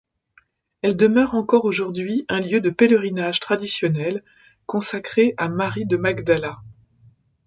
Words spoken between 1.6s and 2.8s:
aujourd'hui un lieu de